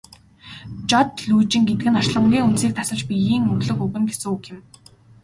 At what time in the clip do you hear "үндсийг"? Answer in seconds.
2.47-2.73